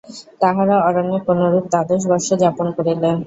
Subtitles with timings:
[0.41, 3.15] তাঁহারা অরণ্যে কোনরূপে দ্বাদশ বর্ষ যাপন করিলেন।